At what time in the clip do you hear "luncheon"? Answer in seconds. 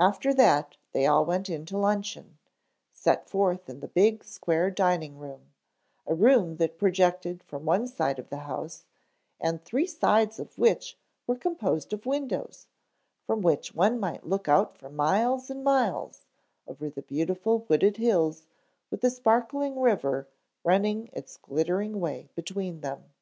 1.78-2.38